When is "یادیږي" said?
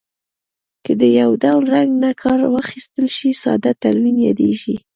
4.27-4.75